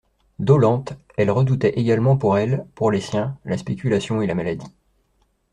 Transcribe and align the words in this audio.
Dolente, 0.39 0.93
elle 1.15 1.29
redoutait 1.29 1.77
également 1.79 2.17
pour 2.17 2.35
elle, 2.39 2.65
pour 2.73 2.89
les 2.89 3.01
siens, 3.01 3.37
la 3.45 3.55
spéculation 3.55 4.19
et 4.19 4.25
la 4.25 4.33
maladie. 4.33 4.65